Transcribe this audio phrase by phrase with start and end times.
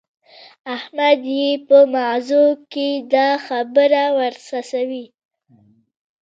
[0.75, 5.05] احمد يې په مغزو کې دا خبره ور څڅوي.